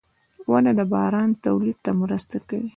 [0.51, 2.67] •ونه د باران تولید ته مرسته کوي.